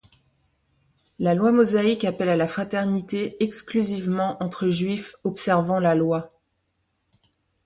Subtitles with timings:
[1.19, 6.33] La loi mosaïque appelle à la fraternité exclusivement entre Juifs observant la loi.